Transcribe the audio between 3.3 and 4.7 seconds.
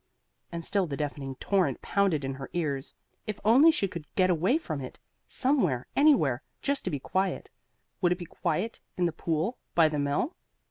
only she could get away